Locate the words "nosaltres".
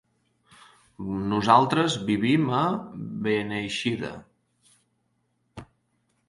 1.33-1.97